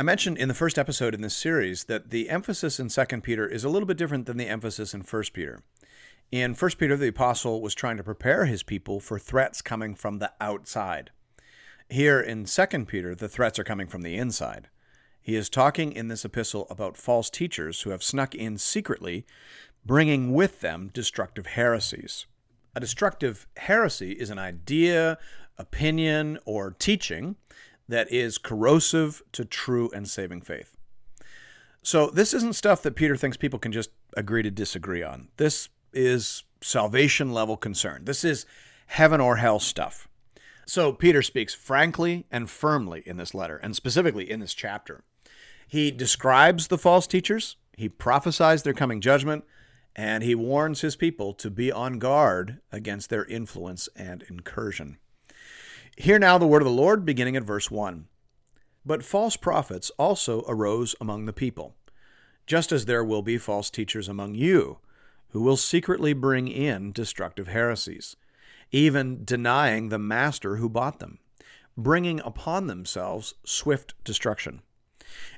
I 0.00 0.02
mentioned 0.02 0.38
in 0.38 0.48
the 0.48 0.54
first 0.54 0.78
episode 0.78 1.14
in 1.14 1.20
this 1.20 1.36
series 1.36 1.84
that 1.84 2.08
the 2.08 2.30
emphasis 2.30 2.80
in 2.80 2.88
2 2.88 3.20
Peter 3.20 3.46
is 3.46 3.64
a 3.64 3.68
little 3.68 3.86
bit 3.86 3.98
different 3.98 4.24
than 4.24 4.38
the 4.38 4.48
emphasis 4.48 4.94
in 4.94 5.02
1 5.02 5.22
Peter. 5.34 5.62
In 6.32 6.54
1 6.54 6.70
Peter, 6.78 6.96
the 6.96 7.08
apostle 7.08 7.60
was 7.60 7.74
trying 7.74 7.98
to 7.98 8.02
prepare 8.02 8.46
his 8.46 8.62
people 8.62 8.98
for 8.98 9.18
threats 9.18 9.60
coming 9.60 9.94
from 9.94 10.18
the 10.18 10.32
outside. 10.40 11.10
Here 11.90 12.18
in 12.18 12.46
2 12.46 12.66
Peter, 12.86 13.14
the 13.14 13.28
threats 13.28 13.58
are 13.58 13.64
coming 13.64 13.88
from 13.88 14.00
the 14.00 14.16
inside. 14.16 14.70
He 15.20 15.36
is 15.36 15.50
talking 15.50 15.92
in 15.92 16.08
this 16.08 16.24
epistle 16.24 16.66
about 16.70 16.96
false 16.96 17.28
teachers 17.28 17.82
who 17.82 17.90
have 17.90 18.02
snuck 18.02 18.34
in 18.34 18.56
secretly, 18.56 19.26
bringing 19.84 20.32
with 20.32 20.62
them 20.62 20.88
destructive 20.94 21.44
heresies. 21.44 22.24
A 22.74 22.80
destructive 22.80 23.46
heresy 23.58 24.12
is 24.12 24.30
an 24.30 24.38
idea, 24.38 25.18
opinion, 25.58 26.38
or 26.46 26.70
teaching 26.70 27.36
that 27.90 28.10
is 28.10 28.38
corrosive 28.38 29.22
to 29.32 29.44
true 29.44 29.90
and 29.94 30.08
saving 30.08 30.42
faith. 30.42 30.76
So, 31.82 32.10
this 32.10 32.34
isn't 32.34 32.54
stuff 32.54 32.82
that 32.82 32.94
Peter 32.96 33.16
thinks 33.16 33.36
people 33.36 33.58
can 33.58 33.72
just 33.72 33.90
agree 34.16 34.42
to 34.42 34.50
disagree 34.50 35.02
on. 35.02 35.28
This 35.38 35.68
is 35.92 36.44
salvation 36.60 37.32
level 37.32 37.56
concern. 37.56 38.04
This 38.04 38.22
is 38.22 38.44
heaven 38.86 39.20
or 39.20 39.36
hell 39.36 39.58
stuff. 39.58 40.06
So, 40.66 40.92
Peter 40.92 41.22
speaks 41.22 41.54
frankly 41.54 42.26
and 42.30 42.50
firmly 42.50 43.02
in 43.06 43.16
this 43.16 43.34
letter, 43.34 43.56
and 43.56 43.74
specifically 43.74 44.30
in 44.30 44.40
this 44.40 44.54
chapter. 44.54 45.02
He 45.66 45.90
describes 45.90 46.68
the 46.68 46.78
false 46.78 47.06
teachers, 47.06 47.56
he 47.76 47.88
prophesies 47.88 48.62
their 48.62 48.74
coming 48.74 49.00
judgment, 49.00 49.44
and 49.96 50.22
he 50.22 50.34
warns 50.34 50.82
his 50.82 50.96
people 50.96 51.32
to 51.34 51.50
be 51.50 51.72
on 51.72 51.98
guard 51.98 52.58
against 52.70 53.08
their 53.08 53.24
influence 53.24 53.88
and 53.96 54.22
incursion. 54.28 54.98
Hear 56.00 56.18
now 56.18 56.38
the 56.38 56.46
word 56.46 56.62
of 56.62 56.66
the 56.66 56.72
Lord, 56.72 57.04
beginning 57.04 57.36
at 57.36 57.42
verse 57.42 57.70
1. 57.70 58.06
But 58.86 59.04
false 59.04 59.36
prophets 59.36 59.90
also 59.98 60.46
arose 60.48 60.94
among 60.98 61.26
the 61.26 61.32
people, 61.34 61.74
just 62.46 62.72
as 62.72 62.86
there 62.86 63.04
will 63.04 63.20
be 63.20 63.36
false 63.36 63.68
teachers 63.68 64.08
among 64.08 64.34
you, 64.34 64.78
who 65.32 65.42
will 65.42 65.58
secretly 65.58 66.14
bring 66.14 66.48
in 66.48 66.92
destructive 66.92 67.48
heresies, 67.48 68.16
even 68.72 69.26
denying 69.26 69.90
the 69.90 69.98
master 69.98 70.56
who 70.56 70.70
bought 70.70 71.00
them, 71.00 71.18
bringing 71.76 72.18
upon 72.20 72.66
themselves 72.66 73.34
swift 73.44 73.92
destruction. 74.02 74.62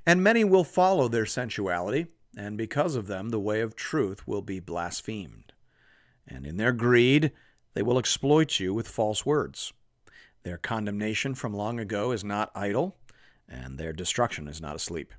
And 0.06 0.22
many 0.22 0.44
will 0.44 0.62
follow 0.62 1.08
their 1.08 1.26
sensuality, 1.26 2.06
and 2.36 2.56
because 2.56 2.94
of 2.94 3.08
them 3.08 3.30
the 3.30 3.40
way 3.40 3.62
of 3.62 3.74
truth 3.74 4.28
will 4.28 4.42
be 4.42 4.60
blasphemed. 4.60 5.52
And 6.24 6.46
in 6.46 6.56
their 6.56 6.72
greed 6.72 7.32
they 7.74 7.82
will 7.82 7.98
exploit 7.98 8.60
you 8.60 8.72
with 8.72 8.86
false 8.86 9.26
words. 9.26 9.72
Their 10.42 10.58
condemnation 10.58 11.34
from 11.34 11.54
long 11.54 11.78
ago 11.78 12.12
is 12.12 12.24
not 12.24 12.50
idle, 12.54 12.96
and 13.48 13.78
their 13.78 13.92
destruction 13.92 14.48
is 14.48 14.60
not 14.60 14.76
asleep. 14.76 15.12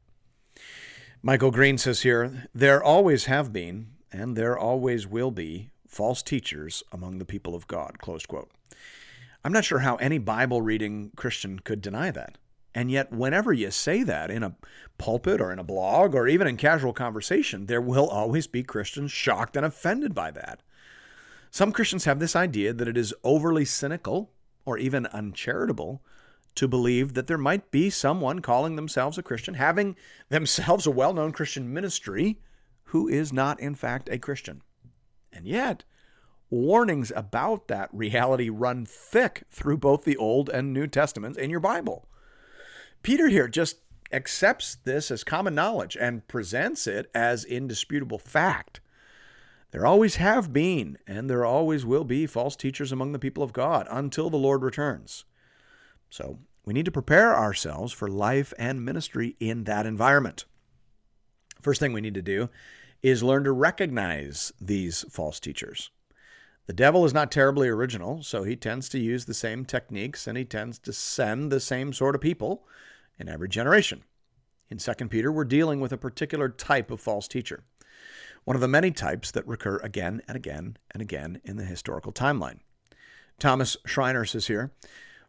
Michael 1.21 1.51
Green 1.51 1.77
says 1.77 2.01
here 2.01 2.47
there 2.53 2.83
always 2.83 3.25
have 3.25 3.53
been, 3.53 3.91
and 4.11 4.35
there 4.35 4.57
always 4.57 5.07
will 5.07 5.31
be, 5.31 5.69
false 5.87 6.21
teachers 6.21 6.83
among 6.91 7.19
the 7.19 7.25
people 7.25 7.55
of 7.55 7.67
God. 7.67 7.99
Close 7.99 8.25
quote. 8.25 8.51
I'm 9.45 9.53
not 9.53 9.65
sure 9.65 9.79
how 9.79 9.95
any 9.97 10.17
Bible 10.17 10.61
reading 10.61 11.11
Christian 11.15 11.59
could 11.59 11.81
deny 11.81 12.11
that. 12.11 12.37
And 12.75 12.89
yet, 12.89 13.11
whenever 13.11 13.53
you 13.53 13.69
say 13.71 14.01
that 14.03 14.31
in 14.31 14.41
a 14.41 14.55
pulpit 14.97 15.39
or 15.39 15.51
in 15.51 15.59
a 15.59 15.63
blog 15.63 16.15
or 16.15 16.27
even 16.27 16.47
in 16.47 16.57
casual 16.57 16.93
conversation, 16.93 17.67
there 17.67 17.81
will 17.81 18.07
always 18.07 18.47
be 18.47 18.63
Christians 18.63 19.11
shocked 19.11 19.55
and 19.55 19.65
offended 19.65 20.15
by 20.15 20.31
that. 20.31 20.61
Some 21.51 21.71
Christians 21.71 22.05
have 22.05 22.19
this 22.19 22.35
idea 22.35 22.73
that 22.73 22.87
it 22.87 22.97
is 22.97 23.13
overly 23.23 23.63
cynical 23.63 24.31
or 24.65 24.77
even 24.77 25.05
uncharitable 25.07 26.01
to 26.55 26.67
believe 26.67 27.13
that 27.13 27.27
there 27.27 27.37
might 27.37 27.71
be 27.71 27.89
someone 27.89 28.39
calling 28.39 28.75
themselves 28.75 29.17
a 29.17 29.23
Christian, 29.23 29.55
having 29.55 29.95
themselves 30.29 30.85
a 30.85 30.91
well 30.91 31.13
known 31.13 31.31
Christian 31.31 31.73
ministry, 31.73 32.39
who 32.85 33.07
is 33.07 33.33
not, 33.33 33.59
in 33.59 33.75
fact, 33.75 34.09
a 34.09 34.19
Christian. 34.19 34.61
And 35.31 35.47
yet, 35.47 35.83
warnings 36.49 37.11
about 37.15 37.67
that 37.67 37.89
reality 37.91 38.49
run 38.49 38.85
thick 38.85 39.43
through 39.49 39.77
both 39.77 40.03
the 40.03 40.17
Old 40.17 40.49
and 40.49 40.71
New 40.71 40.85
Testaments 40.85 41.37
in 41.37 41.49
your 41.49 41.59
Bible. 41.59 42.07
Peter 43.01 43.27
here 43.27 43.47
just 43.47 43.77
accepts 44.11 44.75
this 44.75 45.09
as 45.09 45.23
common 45.23 45.55
knowledge 45.55 45.97
and 45.99 46.27
presents 46.27 46.85
it 46.85 47.09
as 47.15 47.43
indisputable 47.43 48.19
fact. 48.19 48.79
There 49.73 49.87
always 49.87 50.17
have 50.17 50.53
been, 50.53 50.99
and 51.07 51.27
there 51.27 51.43
always 51.43 51.83
will 51.83 52.03
be, 52.03 52.27
false 52.27 52.55
teachers 52.55 52.91
among 52.91 53.11
the 53.11 53.17
people 53.17 53.41
of 53.41 53.53
God 53.53 53.87
until 53.89 54.29
the 54.29 54.37
Lord 54.37 54.61
returns. 54.61 55.25
So 56.11 56.37
we 56.63 56.75
need 56.75 56.85
to 56.85 56.91
prepare 56.91 57.35
ourselves 57.35 57.91
for 57.91 58.07
life 58.07 58.53
and 58.59 58.85
ministry 58.85 59.35
in 59.39 59.63
that 59.63 59.87
environment. 59.87 60.45
First 61.59 61.79
thing 61.79 61.91
we 61.91 62.01
need 62.01 62.13
to 62.13 62.21
do 62.21 62.51
is 63.01 63.23
learn 63.23 63.45
to 63.45 63.51
recognize 63.51 64.53
these 64.61 65.05
false 65.09 65.39
teachers. 65.39 65.89
The 66.67 66.73
devil 66.73 67.03
is 67.03 67.13
not 67.13 67.31
terribly 67.31 67.67
original, 67.67 68.21
so 68.21 68.43
he 68.43 68.55
tends 68.55 68.87
to 68.89 68.99
use 68.99 69.25
the 69.25 69.33
same 69.33 69.65
techniques 69.65 70.27
and 70.27 70.37
he 70.37 70.45
tends 70.45 70.77
to 70.79 70.93
send 70.93 71.51
the 71.51 71.59
same 71.59 71.93
sort 71.93 72.13
of 72.13 72.21
people 72.21 72.67
in 73.17 73.27
every 73.27 73.49
generation. 73.49 74.03
In 74.69 74.77
2 74.77 74.93
Peter, 75.09 75.31
we're 75.31 75.45
dealing 75.45 75.79
with 75.79 75.91
a 75.91 75.97
particular 75.97 76.47
type 76.47 76.91
of 76.91 77.01
false 77.01 77.27
teacher 77.27 77.63
one 78.43 78.55
of 78.55 78.61
the 78.61 78.67
many 78.67 78.91
types 78.91 79.31
that 79.31 79.47
recur 79.47 79.77
again 79.77 80.21
and 80.27 80.35
again 80.35 80.77
and 80.91 81.01
again 81.01 81.41
in 81.43 81.57
the 81.57 81.65
historical 81.65 82.11
timeline. 82.11 82.59
Thomas 83.39 83.77
Schreiner 83.85 84.25
says 84.25 84.47
here 84.47 84.71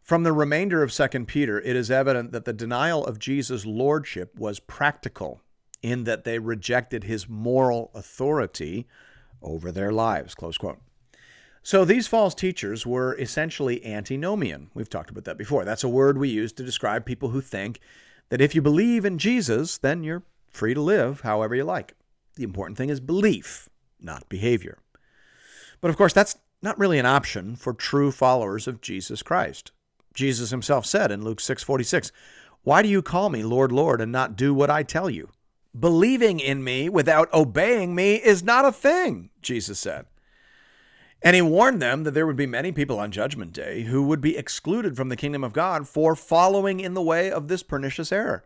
From 0.01 0.23
the 0.23 0.33
remainder 0.33 0.83
of 0.83 0.91
2 0.91 1.25
Peter, 1.25 1.61
it 1.61 1.75
is 1.75 1.89
evident 1.89 2.31
that 2.31 2.45
the 2.45 2.53
denial 2.53 3.05
of 3.05 3.19
Jesus' 3.19 3.65
lordship 3.65 4.37
was 4.37 4.59
practical 4.59 5.41
in 5.81 6.03
that 6.03 6.23
they 6.23 6.39
rejected 6.39 7.03
his 7.03 7.29
moral 7.29 7.91
authority 7.93 8.87
over 9.41 9.71
their 9.71 9.91
lives. 9.91 10.33
Close 10.33 10.57
quote. 10.57 10.79
So 11.61 11.83
these 11.83 12.07
false 12.07 12.35
teachers 12.35 12.85
were 12.85 13.17
essentially 13.17 13.83
antinomian. 13.83 14.69
We've 14.75 14.89
talked 14.89 15.09
about 15.09 15.23
that 15.25 15.37
before. 15.37 15.65
That's 15.65 15.83
a 15.83 15.89
word 15.89 16.17
we 16.17 16.29
use 16.29 16.51
to 16.53 16.63
describe 16.63 17.05
people 17.05 17.29
who 17.29 17.41
think 17.41 17.79
that 18.29 18.41
if 18.41 18.53
you 18.53 18.61
believe 18.61 19.03
in 19.03 19.17
Jesus, 19.17 19.77
then 19.77 20.03
you're 20.03 20.23
free 20.47 20.73
to 20.73 20.81
live 20.81 21.21
however 21.21 21.55
you 21.55 21.63
like. 21.63 21.95
The 22.35 22.43
important 22.43 22.77
thing 22.77 22.89
is 22.89 22.99
belief, 22.99 23.69
not 23.99 24.27
behavior. 24.29 24.77
But 25.81 25.89
of 25.89 25.97
course, 25.97 26.13
that's 26.13 26.37
not 26.61 26.77
really 26.79 26.99
an 26.99 27.05
option 27.05 27.55
for 27.55 27.73
true 27.73 28.11
followers 28.11 28.67
of 28.67 28.81
Jesus 28.81 29.21
Christ. 29.21 29.71
Jesus 30.13 30.49
himself 30.49 30.85
said 30.85 31.11
in 31.11 31.23
Luke 31.23 31.39
6:46, 31.39 32.11
"Why 32.63 32.81
do 32.81 32.89
you 32.89 33.01
call 33.01 33.29
me 33.29 33.43
Lord, 33.43 33.71
Lord 33.71 34.01
and 34.01 34.11
not 34.11 34.35
do 34.35 34.53
what 34.53 34.69
I 34.69 34.83
tell 34.83 35.09
you?" 35.09 35.29
Believing 35.77 36.39
in 36.39 36.63
me 36.63 36.87
without 36.89 37.31
obeying 37.33 37.93
me 37.93 38.15
is 38.15 38.41
not 38.43 38.65
a 38.65 38.71
thing, 38.71 39.29
Jesus 39.41 39.79
said. 39.79 40.05
And 41.21 41.35
he 41.35 41.41
warned 41.41 41.81
them 41.81 42.03
that 42.03 42.11
there 42.11 42.27
would 42.27 42.35
be 42.35 42.45
many 42.45 42.71
people 42.71 42.99
on 42.99 43.11
Judgment 43.11 43.51
Day 43.51 43.83
who 43.83 44.03
would 44.03 44.21
be 44.21 44.37
excluded 44.37 44.95
from 44.95 45.09
the 45.09 45.15
kingdom 45.15 45.43
of 45.43 45.53
God 45.53 45.87
for 45.87 46.15
following 46.15 46.79
in 46.79 46.93
the 46.93 47.01
way 47.01 47.31
of 47.31 47.47
this 47.47 47.63
pernicious 47.63 48.11
error. 48.11 48.45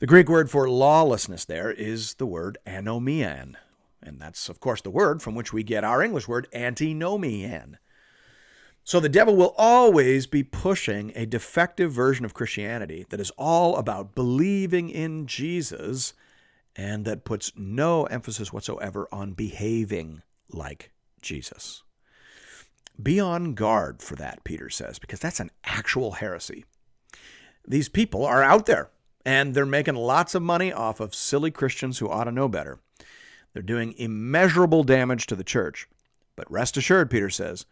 The 0.00 0.06
Greek 0.06 0.30
word 0.30 0.50
for 0.50 0.66
lawlessness 0.66 1.44
there 1.44 1.70
is 1.70 2.14
the 2.14 2.24
word 2.24 2.56
anomian. 2.66 3.56
And 4.02 4.18
that's, 4.18 4.48
of 4.48 4.58
course, 4.58 4.80
the 4.80 4.88
word 4.88 5.20
from 5.20 5.34
which 5.34 5.52
we 5.52 5.62
get 5.62 5.84
our 5.84 6.02
English 6.02 6.26
word 6.26 6.48
antinomian. 6.54 7.76
So 8.82 8.98
the 8.98 9.10
devil 9.10 9.36
will 9.36 9.54
always 9.58 10.26
be 10.26 10.42
pushing 10.42 11.12
a 11.14 11.26
defective 11.26 11.92
version 11.92 12.24
of 12.24 12.32
Christianity 12.32 13.04
that 13.10 13.20
is 13.20 13.30
all 13.32 13.76
about 13.76 14.14
believing 14.14 14.88
in 14.88 15.26
Jesus 15.26 16.14
and 16.74 17.04
that 17.04 17.26
puts 17.26 17.52
no 17.54 18.04
emphasis 18.04 18.54
whatsoever 18.54 19.06
on 19.12 19.32
behaving 19.32 20.22
like 20.48 20.92
Jesus. 21.20 21.82
Be 23.00 23.20
on 23.20 23.52
guard 23.52 24.00
for 24.00 24.16
that, 24.16 24.44
Peter 24.44 24.70
says, 24.70 24.98
because 24.98 25.20
that's 25.20 25.40
an 25.40 25.50
actual 25.64 26.12
heresy. 26.12 26.64
These 27.68 27.90
people 27.90 28.24
are 28.24 28.42
out 28.42 28.64
there 28.64 28.88
and 29.24 29.54
they're 29.54 29.66
making 29.66 29.94
lots 29.94 30.34
of 30.34 30.42
money 30.42 30.72
off 30.72 31.00
of 31.00 31.14
silly 31.14 31.50
Christians 31.50 31.98
who 31.98 32.08
ought 32.08 32.24
to 32.24 32.32
know 32.32 32.48
better. 32.48 32.80
They're 33.52 33.62
doing 33.62 33.94
immeasurable 33.96 34.84
damage 34.84 35.26
to 35.26 35.36
the 35.36 35.44
church. 35.44 35.88
But 36.36 36.50
rest 36.50 36.76
assured, 36.76 37.10
Peter 37.10 37.30
says, 37.30 37.66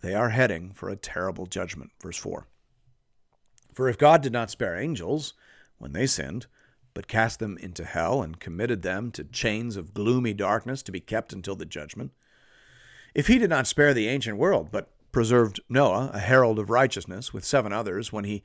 they 0.00 0.14
are 0.14 0.30
heading 0.30 0.72
for 0.72 0.88
a 0.88 0.96
terrible 0.96 1.46
judgment. 1.46 1.90
Verse 2.00 2.16
4. 2.18 2.46
For 3.72 3.88
if 3.88 3.98
God 3.98 4.22
did 4.22 4.32
not 4.32 4.50
spare 4.50 4.78
angels 4.78 5.34
when 5.78 5.92
they 5.92 6.06
sinned, 6.06 6.46
but 6.92 7.08
cast 7.08 7.40
them 7.40 7.58
into 7.58 7.84
hell 7.84 8.22
and 8.22 8.38
committed 8.38 8.82
them 8.82 9.10
to 9.12 9.24
chains 9.24 9.76
of 9.76 9.94
gloomy 9.94 10.32
darkness 10.32 10.82
to 10.82 10.92
be 10.92 11.00
kept 11.00 11.32
until 11.32 11.56
the 11.56 11.64
judgment, 11.64 12.12
if 13.14 13.26
he 13.26 13.38
did 13.38 13.50
not 13.50 13.66
spare 13.66 13.92
the 13.92 14.08
ancient 14.08 14.38
world, 14.38 14.68
but 14.70 14.90
preserved 15.10 15.60
Noah, 15.68 16.10
a 16.12 16.18
herald 16.18 16.58
of 16.58 16.70
righteousness, 16.70 17.32
with 17.32 17.44
seven 17.44 17.72
others, 17.72 18.12
when 18.12 18.24
he 18.24 18.42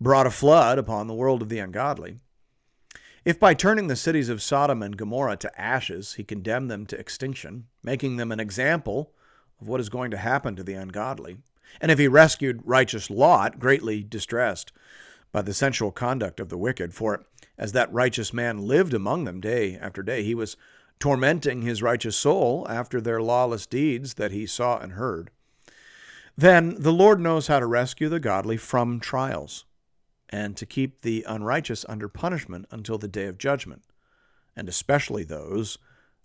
brought 0.00 0.26
a 0.26 0.30
flood 0.30 0.78
upon 0.78 1.06
the 1.06 1.14
world 1.14 1.42
of 1.42 1.48
the 1.50 1.58
ungodly, 1.58 2.16
if 3.22 3.38
by 3.38 3.52
turning 3.52 3.88
the 3.88 3.96
cities 3.96 4.30
of 4.30 4.40
Sodom 4.40 4.82
and 4.82 4.96
Gomorrah 4.96 5.36
to 5.36 5.60
ashes 5.60 6.14
he 6.14 6.24
condemned 6.24 6.70
them 6.70 6.86
to 6.86 6.98
extinction, 6.98 7.66
making 7.82 8.16
them 8.16 8.32
an 8.32 8.40
example 8.40 9.12
of 9.60 9.68
what 9.68 9.80
is 9.80 9.90
going 9.90 10.10
to 10.10 10.16
happen 10.16 10.56
to 10.56 10.62
the 10.62 10.72
ungodly, 10.72 11.36
and 11.80 11.90
if 11.90 11.98
he 11.98 12.08
rescued 12.08 12.62
righteous 12.64 13.10
Lot, 13.10 13.58
greatly 13.58 14.02
distressed 14.02 14.72
by 15.32 15.42
the 15.42 15.52
sensual 15.52 15.92
conduct 15.92 16.40
of 16.40 16.48
the 16.48 16.58
wicked, 16.58 16.94
for 16.94 17.24
as 17.58 17.72
that 17.72 17.92
righteous 17.92 18.32
man 18.32 18.66
lived 18.66 18.94
among 18.94 19.24
them 19.24 19.38
day 19.38 19.76
after 19.76 20.02
day, 20.02 20.22
he 20.22 20.34
was 20.34 20.56
tormenting 20.98 21.62
his 21.62 21.82
righteous 21.82 22.16
soul 22.16 22.66
after 22.70 23.00
their 23.00 23.20
lawless 23.20 23.66
deeds 23.66 24.14
that 24.14 24.32
he 24.32 24.46
saw 24.46 24.78
and 24.78 24.92
heard, 24.92 25.30
then 26.38 26.74
the 26.78 26.92
Lord 26.92 27.20
knows 27.20 27.48
how 27.48 27.60
to 27.60 27.66
rescue 27.66 28.08
the 28.08 28.18
godly 28.18 28.56
from 28.56 28.98
trials 28.98 29.66
and 30.30 30.56
to 30.56 30.64
keep 30.64 31.02
the 31.02 31.24
unrighteous 31.28 31.84
under 31.88 32.08
punishment 32.08 32.66
until 32.70 32.96
the 32.96 33.08
day 33.08 33.26
of 33.26 33.36
judgment, 33.36 33.82
and 34.56 34.68
especially 34.68 35.24
those 35.24 35.76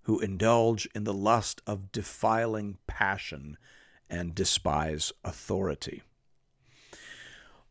who 0.03 0.19
indulge 0.19 0.87
in 0.93 1.03
the 1.03 1.13
lust 1.13 1.61
of 1.65 1.91
defiling 1.91 2.77
passion 2.87 3.57
and 4.09 4.35
despise 4.35 5.11
authority. 5.23 6.03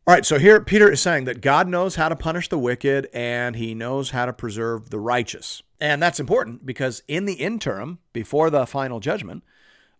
All 0.07 0.13
right, 0.13 0.27
so 0.27 0.39
here 0.39 0.61
Peter 0.61 0.91
is 0.91 1.01
saying 1.01 1.25
that 1.25 1.41
God 1.41 1.67
knows 1.67 1.95
how 1.95 2.11
to 2.11 2.17
punish 2.17 2.49
the 2.49 2.59
wicked 2.59 3.09
and 3.15 3.57
he 3.57 3.75
knows 3.75 4.11
how 4.11 4.27
to 4.27 4.35
preserve 4.35 4.91
the 4.91 4.99
righteous. 4.99 5.63
And 5.81 6.03
that's 6.03 6.21
important 6.21 6.67
because 6.67 7.03
in 7.09 7.25
the 7.25 7.35
interim, 7.35 8.01
before 8.13 8.51
the 8.51 8.67
final 8.67 9.01
judgment, 9.01 9.45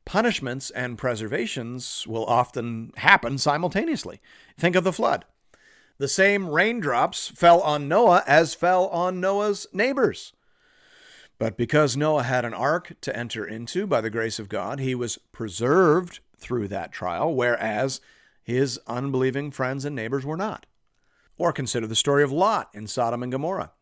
punishments 0.05 0.71
and 0.71 0.99
preservations 0.99 2.05
will 2.07 2.27
often 2.27 2.93
happen 2.97 3.39
simultaneously. 3.39 4.21
Think 4.59 4.77
of 4.77 4.85
the 4.85 4.93
flood. 4.93 5.25
The 5.99 6.09
same 6.09 6.49
raindrops 6.49 7.29
fell 7.29 7.61
on 7.61 7.87
Noah 7.89 8.25
as 8.27 8.55
fell 8.55 8.89
on 8.89 9.21
Noah's 9.21 9.67
neighbors. 9.73 10.33
But 11.39 11.57
because 11.57 11.97
Noah 11.97 12.25
had 12.25 12.45
an 12.45 12.55
ark 12.55 12.95
to 13.03 13.17
enter 13.17 13.45
into 13.45 13.87
by 13.87 14.01
the 14.01 14.11
grace 14.11 14.39
of 14.39 14.49
God, 14.49 14.81
he 14.81 14.95
was 14.95 15.19
preserved 15.33 16.21
through 16.37 16.69
that 16.69 16.93
trial, 16.93 17.35
whereas 17.35 18.01
his 18.43 18.81
unbelieving 18.87 19.51
friends 19.51 19.85
and 19.85 19.95
neighbors 19.95 20.25
were 20.25 20.37
not. 20.37 20.67
Or 21.37 21.53
consider 21.53 21.87
the 21.87 21.97
story 21.97 22.23
of 22.23 22.33
Lot 22.33 22.71
in 22.73 22.87
Sodom 22.87 23.23
and 23.23 23.33
Gomorrah. 23.33 23.73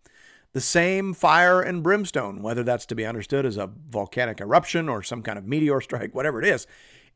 The 0.52 0.60
same 0.60 1.14
fire 1.14 1.60
and 1.62 1.82
brimstone, 1.82 2.42
whether 2.42 2.62
that's 2.62 2.86
to 2.86 2.94
be 2.94 3.06
understood 3.06 3.46
as 3.46 3.56
a 3.56 3.70
volcanic 3.90 4.40
eruption 4.40 4.88
or 4.88 5.02
some 5.02 5.22
kind 5.22 5.38
of 5.38 5.46
meteor 5.46 5.80
strike, 5.80 6.14
whatever 6.14 6.40
it 6.40 6.46
is, 6.46 6.66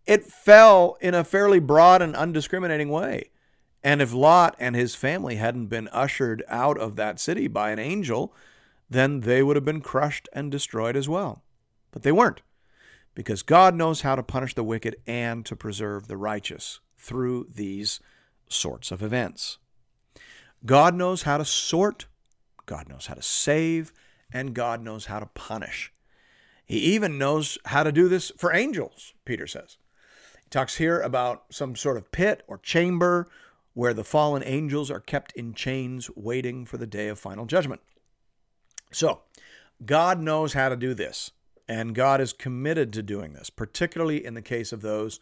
it 0.07 0.25
fell 0.25 0.97
in 1.01 1.15
a 1.15 1.25
fairly 1.25 1.61
broad 1.61 2.01
and 2.01 2.17
undiscriminating 2.17 2.89
way. 2.89 3.31
And 3.87 4.03
if 4.03 4.13
Lot 4.13 4.57
and 4.59 4.75
his 4.75 4.97
family 4.97 5.37
hadn't 5.37 5.67
been 5.67 5.89
ushered 5.93 6.43
out 6.49 6.77
of 6.77 6.97
that 6.97 7.21
city 7.21 7.47
by 7.47 7.71
an 7.71 7.79
angel, 7.79 8.35
then 8.91 9.21
they 9.21 9.45
would 9.45 9.55
have 9.55 9.65
been 9.65 9.81
crushed 9.81 10.29
and 10.33 10.51
destroyed 10.51 10.97
as 10.97 11.09
well. 11.09 11.45
But 11.93 12.03
they 12.03 12.11
weren't, 12.11 12.43
because 13.15 13.45
God 13.45 13.77
knows 13.77 14.01
how 14.01 14.17
to 14.17 14.25
punish 14.25 14.55
the 14.55 14.65
wicked 14.65 14.97
and 15.07 15.47
to 15.47 15.55
preserve 15.55 16.09
the 16.09 16.17
righteous 16.17 16.81
through 16.99 17.47
these 17.55 18.01
sorts 18.49 18.91
of 18.91 19.05
events. 19.05 19.59
God 20.65 20.97
knows 20.97 21.23
how 21.23 21.39
to 21.39 21.45
sort, 21.45 22.07
God 22.67 22.89
knows 22.89 23.07
how 23.07 23.15
to 23.15 23.23
save, 23.23 23.93
and 24.33 24.53
God 24.53 24.83
knows 24.83 25.07
how 25.07 25.21
to 25.21 25.27
punish. 25.27 25.93
He 26.65 26.79
even 26.79 27.19
knows 27.19 27.57
how 27.67 27.85
to 27.85 27.93
do 27.93 28.09
this 28.09 28.33
for 28.37 28.53
angels, 28.53 29.15
Peter 29.25 29.47
says. 29.47 29.77
He 30.43 30.51
talks 30.51 30.79
here 30.79 31.01
about 31.01 31.45
some 31.51 31.77
sort 31.77 31.97
of 31.97 32.11
pit 32.11 32.43
or 32.49 32.59
chamber 32.59 33.29
where 33.77 33.93
the 33.93 34.03
fallen 34.03 34.43
angels 34.43 34.91
are 34.91 35.01
kept 35.01 35.33
in 35.33 35.53
chains 35.53 36.09
waiting 36.17 36.65
for 36.65 36.79
the 36.79 36.87
day 36.87 37.09
of 37.09 37.19
final 37.19 37.45
judgment. 37.45 37.83
So, 38.91 39.21
God 39.85 40.19
knows 40.19 40.55
how 40.55 40.71
to 40.71 40.77
do 40.77 40.95
this, 40.95 41.33
and 41.69 41.95
God 41.95 42.19
is 42.19 42.33
committed 42.33 42.91
to 42.95 43.03
doing 43.03 43.35
this, 43.35 43.51
particularly 43.51 44.25
in 44.25 44.33
the 44.33 44.41
case 44.41 44.73
of 44.73 44.81
those 44.81 45.21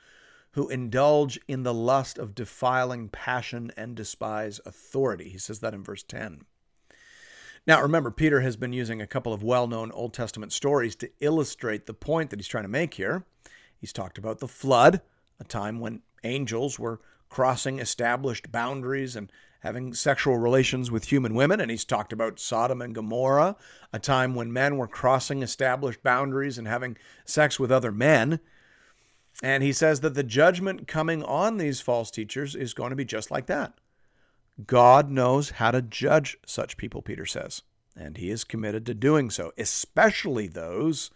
who 0.53 0.69
indulge 0.69 1.37
in 1.49 1.65
the 1.65 1.75
lust 1.75 2.17
of 2.17 2.37
defiling 2.37 3.09
passion 3.09 3.73
and 3.77 3.97
despise 3.97 4.61
authority. 4.65 5.31
He 5.31 5.39
says 5.39 5.59
that 5.59 5.75
in 5.75 5.83
verse 5.83 6.05
10. 6.05 6.43
Now, 7.67 7.83
remember, 7.83 8.13
Peter 8.13 8.41
has 8.43 8.55
been 8.55 8.73
using 8.73 9.03
a 9.03 9.07
couple 9.09 9.33
of 9.33 9.43
well 9.43 9.67
known 9.67 9.91
Old 9.91 10.15
Testament 10.15 10.53
stories 10.53 10.95
to 10.97 11.11
illustrate 11.19 11.87
the 11.87 11.93
point 11.93 12.31
that 12.31 12.39
he's 12.39 12.47
trying 12.47 12.63
to 12.63 12.69
make 12.69 12.95
here. 12.95 13.25
He's 13.77 13.93
talked 13.93 14.17
about 14.17 14.39
the 14.39 14.47
flood, 14.47 15.01
a 15.41 15.45
time 15.45 15.81
when 15.81 16.03
angels 16.23 16.79
were 16.79 17.01
crossing 17.35 17.81
established 17.81 18.53
boundaries 18.53 19.17
and 19.17 19.29
having 19.59 19.93
sexual 19.93 20.39
relations 20.39 20.89
with 20.89 21.07
human 21.07 21.35
women. 21.35 21.61
And 21.61 21.69
he's 21.69 21.85
talked 21.85 22.13
about 22.13 22.39
Sodom 22.39 22.81
and 22.81 22.95
Gomorrah, 22.95 23.57
a 23.93 23.99
time 23.99 24.37
when 24.37 24.53
men 24.53 24.77
were 24.77 24.87
crossing 24.87 25.43
established 25.43 26.01
boundaries 26.05 26.59
and 26.59 26.69
having 26.69 26.97
sex 27.25 27.59
with 27.59 27.73
other 27.73 27.91
men. 27.91 28.39
And 29.43 29.65
he 29.65 29.73
says 29.73 29.99
that 30.03 30.15
the 30.15 30.23
judgment 30.23 30.87
coming 30.87 31.25
on 31.25 31.57
these 31.57 31.81
false 31.81 32.09
teachers 32.09 32.55
is 32.55 32.73
going 32.73 32.91
to 32.91 32.97
be 32.97 33.05
just 33.05 33.33
like 33.33 33.47
that. 33.47 33.73
God 34.65 35.11
knows 35.11 35.51
how 35.51 35.73
to 35.73 35.83
judge 35.83 36.37
such 36.47 36.77
people, 36.77 37.03
Peter 37.03 37.27
says, 37.27 37.63
and 37.97 38.17
he 38.17 38.31
is 38.31 38.45
committed 38.45 38.87
to 38.87 38.95
doing 38.95 39.29
so, 39.29 39.53
especially 39.59 40.47
those 40.47 41.11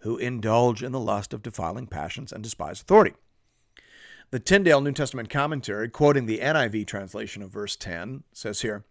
who 0.00 0.18
indulge 0.18 0.82
in 0.82 0.92
the 0.92 1.00
lust 1.00 1.32
of 1.32 1.42
defiling 1.42 1.86
passions 1.86 2.32
and 2.32 2.42
despise 2.42 2.82
authority. 2.82 3.14
The 4.34 4.40
Tyndale 4.40 4.80
New 4.80 4.90
Testament 4.90 5.30
commentary, 5.30 5.88
quoting 5.88 6.26
the 6.26 6.40
NIV 6.40 6.88
translation 6.88 7.40
of 7.40 7.50
verse 7.50 7.76
10, 7.76 8.24
says 8.32 8.62
here 8.62 8.84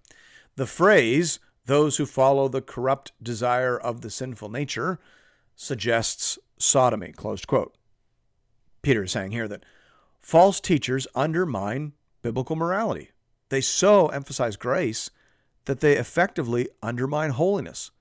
The 0.55 0.65
phrase, 0.65 1.37
those 1.65 1.97
who 1.97 2.05
follow 2.05 2.47
the 2.47 2.61
corrupt 2.61 3.11
desire 3.21 3.77
of 3.77 3.99
the 3.99 4.09
sinful 4.09 4.47
nature, 4.47 5.01
suggests 5.57 6.39
sodomy. 6.57 7.11
Closed 7.11 7.45
quote. 7.45 7.75
Peter 8.83 9.03
is 9.03 9.11
saying 9.11 9.31
here 9.31 9.49
that 9.49 9.65
false 10.21 10.61
teachers 10.61 11.07
undermine 11.13 11.91
biblical 12.21 12.55
morality. 12.55 13.11
They 13.49 13.59
so 13.59 14.07
emphasize 14.07 14.55
grace 14.55 15.11
that 15.65 15.81
they 15.81 15.97
effectively 15.97 16.69
undermine 16.81 17.31
holiness. 17.31 17.91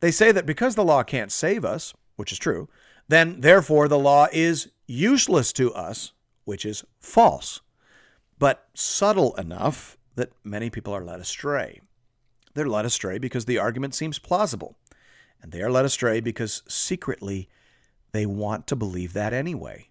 They 0.00 0.10
say 0.10 0.32
that 0.32 0.44
because 0.44 0.74
the 0.74 0.82
law 0.82 1.04
can't 1.04 1.30
save 1.30 1.64
us, 1.64 1.94
which 2.16 2.32
is 2.32 2.38
true, 2.40 2.68
then 3.06 3.42
therefore 3.42 3.86
the 3.86 3.96
law 3.96 4.26
is 4.32 4.72
useless 4.88 5.52
to 5.52 5.72
us 5.72 6.13
which 6.44 6.64
is 6.64 6.84
false, 6.98 7.60
but 8.38 8.68
subtle 8.74 9.34
enough 9.36 9.96
that 10.16 10.32
many 10.42 10.70
people 10.70 10.92
are 10.94 11.04
led 11.04 11.20
astray. 11.20 11.80
They're 12.54 12.68
led 12.68 12.84
astray 12.84 13.18
because 13.18 13.44
the 13.46 13.58
argument 13.58 13.94
seems 13.94 14.18
plausible, 14.18 14.76
and 15.42 15.52
they 15.52 15.62
are 15.62 15.70
led 15.70 15.84
astray 15.84 16.20
because 16.20 16.62
secretly 16.68 17.48
they 18.12 18.26
want 18.26 18.66
to 18.68 18.76
believe 18.76 19.12
that 19.14 19.32
anyway. 19.32 19.88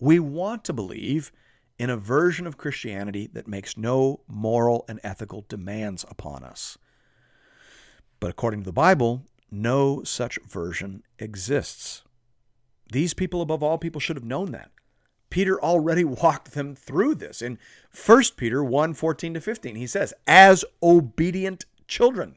We 0.00 0.18
want 0.18 0.64
to 0.64 0.72
believe 0.72 1.32
in 1.78 1.90
a 1.90 1.96
version 1.96 2.46
of 2.46 2.56
Christianity 2.56 3.28
that 3.32 3.46
makes 3.46 3.76
no 3.76 4.20
moral 4.26 4.84
and 4.88 5.00
ethical 5.04 5.44
demands 5.48 6.04
upon 6.08 6.44
us. 6.44 6.78
But 8.20 8.30
according 8.30 8.60
to 8.60 8.64
the 8.64 8.72
Bible, 8.72 9.22
no 9.50 10.02
such 10.02 10.38
version 10.46 11.02
exists. 11.18 12.02
These 12.90 13.14
people, 13.14 13.42
above 13.42 13.62
all 13.62 13.78
people, 13.78 14.00
should 14.00 14.16
have 14.16 14.24
known 14.24 14.50
that. 14.52 14.70
Peter 15.30 15.60
already 15.60 16.04
walked 16.22 16.52
them 16.52 16.74
through 16.74 17.14
this. 17.14 17.42
In 17.42 17.58
1 18.06 18.22
Peter 18.36 18.62
1 18.62 18.94
14 18.94 19.34
to 19.34 19.40
15, 19.40 19.76
he 19.76 19.86
says, 19.86 20.14
As 20.26 20.64
obedient 20.82 21.66
children, 21.86 22.36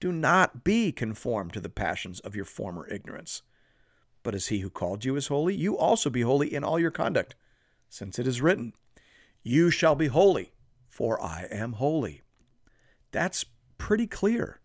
do 0.00 0.12
not 0.12 0.64
be 0.64 0.92
conformed 0.92 1.52
to 1.54 1.60
the 1.60 1.68
passions 1.68 2.20
of 2.20 2.36
your 2.36 2.44
former 2.44 2.86
ignorance. 2.88 3.42
But 4.22 4.34
as 4.34 4.48
he 4.48 4.58
who 4.58 4.70
called 4.70 5.04
you 5.04 5.16
is 5.16 5.28
holy, 5.28 5.54
you 5.54 5.78
also 5.78 6.10
be 6.10 6.22
holy 6.22 6.52
in 6.52 6.64
all 6.64 6.78
your 6.78 6.90
conduct, 6.90 7.34
since 7.88 8.18
it 8.18 8.26
is 8.26 8.42
written, 8.42 8.72
You 9.42 9.70
shall 9.70 9.94
be 9.94 10.08
holy, 10.08 10.52
for 10.88 11.22
I 11.22 11.46
am 11.50 11.74
holy. 11.74 12.22
That's 13.12 13.44
pretty 13.78 14.06
clear. 14.06 14.60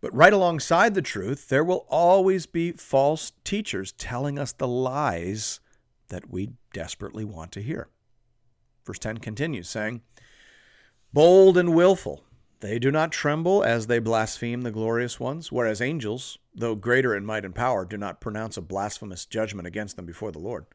But 0.00 0.14
right 0.14 0.32
alongside 0.32 0.94
the 0.94 1.02
truth, 1.02 1.48
there 1.48 1.62
will 1.62 1.86
always 1.88 2.46
be 2.46 2.72
false 2.72 3.32
teachers 3.44 3.92
telling 3.92 4.38
us 4.38 4.52
the 4.52 4.66
lies 4.66 5.60
that 6.12 6.30
we 6.30 6.52
desperately 6.72 7.24
want 7.24 7.50
to 7.52 7.62
hear. 7.62 7.88
Verse 8.86 8.98
10 8.98 9.18
continues, 9.18 9.68
saying, 9.68 10.02
Bold 11.12 11.56
and 11.56 11.74
willful, 11.74 12.22
they 12.60 12.78
do 12.78 12.90
not 12.90 13.10
tremble 13.10 13.64
as 13.64 13.86
they 13.86 13.98
blaspheme 13.98 14.60
the 14.62 14.70
glorious 14.70 15.18
ones, 15.18 15.50
whereas 15.50 15.80
angels, 15.80 16.38
though 16.54 16.74
greater 16.74 17.16
in 17.16 17.24
might 17.24 17.44
and 17.44 17.54
power, 17.54 17.84
do 17.84 17.96
not 17.96 18.20
pronounce 18.20 18.56
a 18.56 18.62
blasphemous 18.62 19.24
judgment 19.26 19.66
against 19.66 19.96
them 19.96 20.06
before 20.06 20.30
the 20.30 20.38
Lord. 20.38 20.66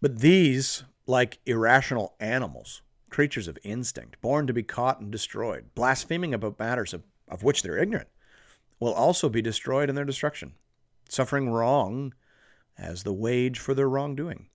But 0.00 0.20
these, 0.20 0.84
like 1.06 1.38
irrational 1.46 2.14
animals, 2.20 2.82
creatures 3.08 3.48
of 3.48 3.58
instinct, 3.64 4.20
born 4.20 4.46
to 4.46 4.52
be 4.52 4.62
caught 4.62 5.00
and 5.00 5.10
destroyed, 5.10 5.70
blaspheming 5.74 6.34
about 6.34 6.58
matters 6.58 6.92
of, 6.92 7.02
of 7.28 7.42
which 7.42 7.62
they're 7.62 7.78
ignorant, 7.78 8.08
will 8.78 8.92
also 8.92 9.28
be 9.28 9.42
destroyed 9.42 9.88
in 9.88 9.94
their 9.94 10.04
destruction, 10.04 10.52
suffering 11.08 11.48
wrong 11.48 12.12
as 12.80 13.02
the 13.02 13.12
wage 13.12 13.58
for 13.58 13.74
their 13.74 13.88
wrongdoing. 13.88 14.46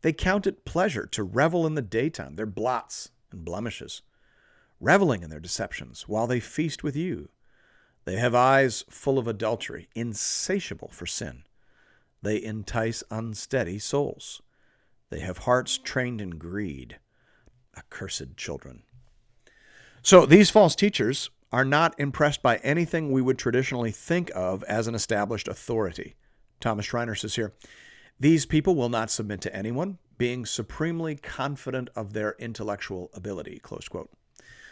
They 0.00 0.12
count 0.12 0.46
it 0.46 0.64
pleasure 0.64 1.06
to 1.06 1.22
revel 1.22 1.66
in 1.66 1.74
the 1.74 1.82
daytime, 1.82 2.34
their 2.34 2.46
blots 2.46 3.10
and 3.30 3.44
blemishes, 3.44 4.02
reveling 4.80 5.22
in 5.22 5.30
their 5.30 5.38
deceptions 5.38 6.08
while 6.08 6.26
they 6.26 6.40
feast 6.40 6.82
with 6.82 6.96
you. 6.96 7.28
They 8.04 8.16
have 8.16 8.34
eyes 8.34 8.84
full 8.90 9.18
of 9.18 9.28
adultery, 9.28 9.88
insatiable 9.94 10.90
for 10.92 11.06
sin. 11.06 11.44
They 12.20 12.42
entice 12.42 13.04
unsteady 13.10 13.78
souls. 13.78 14.42
They 15.10 15.20
have 15.20 15.38
hearts 15.38 15.78
trained 15.78 16.20
in 16.20 16.30
greed. 16.30 16.98
Accursed 17.76 18.36
children. 18.36 18.82
So 20.02 20.26
these 20.26 20.50
false 20.50 20.74
teachers 20.74 21.30
are 21.52 21.64
not 21.64 21.98
impressed 21.98 22.42
by 22.42 22.56
anything 22.56 23.12
we 23.12 23.22
would 23.22 23.38
traditionally 23.38 23.92
think 23.92 24.30
of 24.34 24.64
as 24.64 24.86
an 24.86 24.94
established 24.94 25.48
authority. 25.48 26.16
Thomas 26.62 26.86
Schreiner 26.86 27.14
says 27.14 27.34
here 27.34 27.52
these 28.22 28.46
people 28.46 28.76
will 28.76 28.88
not 28.88 29.10
submit 29.10 29.40
to 29.40 29.54
anyone, 29.54 29.98
being 30.16 30.46
supremely 30.46 31.16
confident 31.16 31.90
of 31.96 32.12
their 32.12 32.36
intellectual 32.38 33.10
ability. 33.14 33.58
Close 33.58 33.88
quote. 33.88 34.10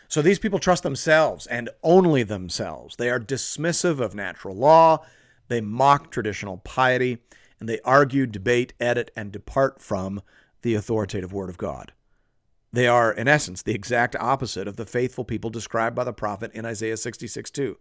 So 0.06 0.22
these 0.22 0.38
people 0.38 0.60
trust 0.60 0.84
themselves 0.84 1.48
and 1.48 1.68
only 1.82 2.22
themselves. 2.22 2.94
They 2.94 3.10
are 3.10 3.18
dismissive 3.18 3.98
of 3.98 4.14
natural 4.14 4.54
law, 4.54 5.04
they 5.48 5.60
mock 5.60 6.12
traditional 6.12 6.58
piety, 6.58 7.18
and 7.58 7.68
they 7.68 7.80
argue, 7.80 8.26
debate, 8.26 8.72
edit, 8.78 9.10
and 9.16 9.32
depart 9.32 9.82
from 9.82 10.22
the 10.62 10.74
authoritative 10.74 11.32
Word 11.32 11.50
of 11.50 11.58
God. 11.58 11.92
They 12.72 12.86
are, 12.86 13.12
in 13.12 13.26
essence, 13.26 13.62
the 13.62 13.74
exact 13.74 14.14
opposite 14.14 14.68
of 14.68 14.76
the 14.76 14.86
faithful 14.86 15.24
people 15.24 15.50
described 15.50 15.96
by 15.96 16.04
the 16.04 16.12
prophet 16.12 16.52
in 16.54 16.64
Isaiah 16.64 16.96
66 16.96 17.50
2. 17.50 17.76